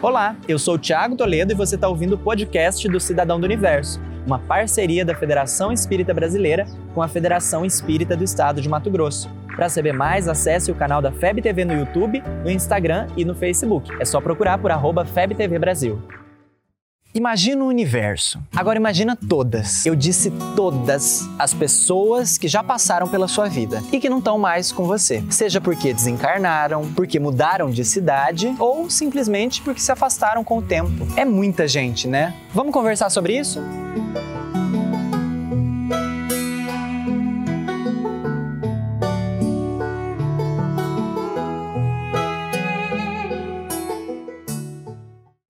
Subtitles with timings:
[0.00, 3.44] Olá, eu sou o Thiago Toledo e você está ouvindo o podcast do Cidadão do
[3.44, 8.92] Universo, uma parceria da Federação Espírita Brasileira com a Federação Espírita do Estado de Mato
[8.92, 9.28] Grosso.
[9.56, 13.34] Para saber mais, acesse o canal da FEB TV no YouTube, no Instagram e no
[13.34, 13.90] Facebook.
[13.98, 16.00] É só procurar por arroba FebTV Brasil.
[17.14, 18.38] Imagina o universo.
[18.54, 19.86] Agora imagina todas.
[19.86, 24.38] Eu disse todas as pessoas que já passaram pela sua vida e que não estão
[24.38, 25.24] mais com você.
[25.30, 31.06] Seja porque desencarnaram, porque mudaram de cidade ou simplesmente porque se afastaram com o tempo.
[31.16, 32.34] É muita gente, né?
[32.52, 33.60] Vamos conversar sobre isso?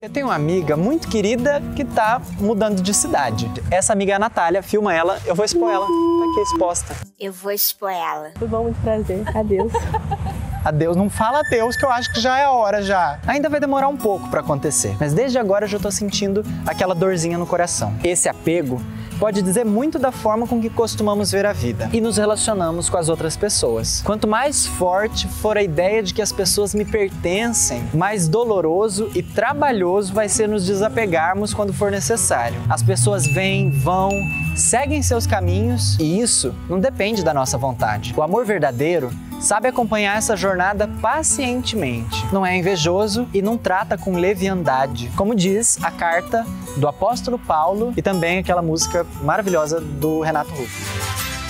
[0.09, 3.47] Eu tenho uma amiga muito querida que tá mudando de cidade.
[3.69, 5.85] Essa amiga é a Natália, filma ela, eu vou expor ela.
[5.85, 6.95] Tá aqui exposta.
[7.19, 8.31] Eu vou expor ela.
[8.33, 9.23] Tudo bom, muito prazer.
[9.37, 9.71] Adeus.
[10.65, 13.19] Adeus, não fala adeus que eu acho que já é a hora já.
[13.27, 16.95] Ainda vai demorar um pouco para acontecer, mas desde agora eu já tô sentindo aquela
[16.95, 17.93] dorzinha no coração.
[18.03, 18.81] Esse apego
[19.19, 22.97] pode dizer muito da forma com que costumamos ver a vida e nos relacionamos com
[22.97, 24.01] as outras pessoas.
[24.01, 29.21] Quanto mais forte for a ideia de que as pessoas me pertencem, mais doloroso e
[29.21, 32.57] trabalhoso vai ser nos desapegarmos quando for necessário.
[32.69, 34.09] As pessoas vêm, vão,
[34.55, 38.13] seguem seus caminhos e isso não depende da nossa vontade.
[38.15, 42.25] O amor verdadeiro sabe acompanhar essa jornada pacientemente.
[42.31, 46.45] Não é invejoso e não trata com leviandade, como diz a carta
[46.77, 50.73] do apóstolo Paulo e também aquela música maravilhosa do Renato Russo.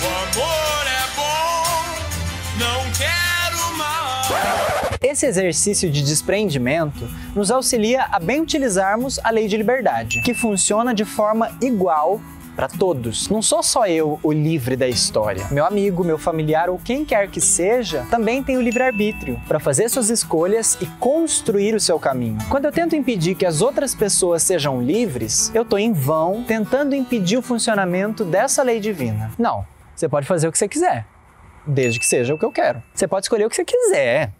[0.02, 3.20] O amor é bom, não quero.
[5.02, 10.94] Esse exercício de desprendimento nos auxilia a bem utilizarmos a lei de liberdade, que funciona
[10.94, 12.20] de forma igual
[12.60, 13.30] para todos.
[13.30, 15.46] Não sou só eu o livre da história.
[15.50, 19.88] Meu amigo, meu familiar ou quem quer que seja também tem o livre-arbítrio para fazer
[19.88, 22.36] suas escolhas e construir o seu caminho.
[22.50, 26.94] Quando eu tento impedir que as outras pessoas sejam livres, eu estou em vão tentando
[26.94, 29.30] impedir o funcionamento dessa lei divina.
[29.38, 29.64] Não,
[29.96, 31.06] você pode fazer o que você quiser,
[31.66, 32.82] desde que seja o que eu quero.
[32.92, 34.34] Você pode escolher o que você quiser,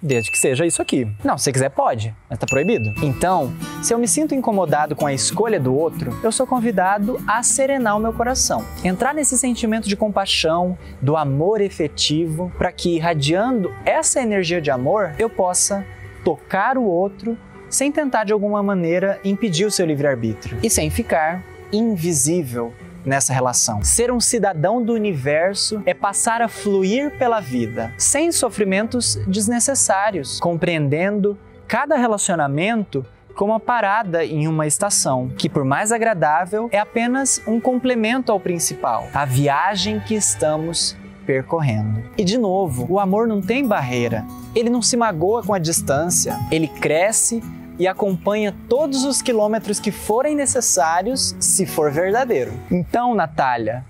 [0.00, 1.06] Desde que seja isso aqui.
[1.24, 2.92] Não, se você quiser, pode, mas tá proibido.
[3.02, 7.42] Então, se eu me sinto incomodado com a escolha do outro, eu sou convidado a
[7.42, 8.64] serenar o meu coração.
[8.84, 15.12] Entrar nesse sentimento de compaixão, do amor efetivo, para que, irradiando essa energia de amor,
[15.18, 15.84] eu possa
[16.24, 17.36] tocar o outro
[17.68, 22.72] sem tentar de alguma maneira impedir o seu livre-arbítrio e sem ficar invisível
[23.04, 23.82] nessa relação.
[23.82, 31.38] Ser um cidadão do universo é passar a fluir pela vida, sem sofrimentos desnecessários, compreendendo
[31.66, 33.04] cada relacionamento
[33.34, 38.40] como uma parada em uma estação, que por mais agradável é apenas um complemento ao
[38.40, 42.02] principal, a viagem que estamos percorrendo.
[42.16, 44.24] E de novo, o amor não tem barreira.
[44.54, 47.42] Ele não se magoa com a distância, ele cresce
[47.78, 52.52] e acompanha todos os quilômetros que forem necessários, se for verdadeiro.
[52.70, 53.84] Então, Natália,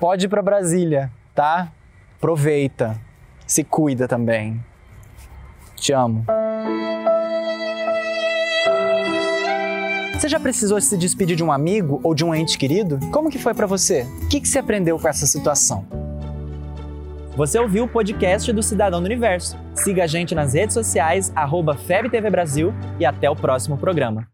[0.00, 1.70] pode ir para Brasília, tá?
[2.16, 2.98] Aproveita,
[3.46, 4.60] se cuida também.
[5.76, 6.24] Te amo.
[10.14, 12.98] Você já precisou se despedir de um amigo ou de um ente querido?
[13.12, 14.06] Como que foi para você?
[14.22, 15.86] O que, que você aprendeu com essa situação?
[17.36, 19.58] Você ouviu o podcast do Cidadão do Universo.
[19.74, 24.26] Siga a gente nas redes sociais, arroba FebTV Brasil e até o próximo programa.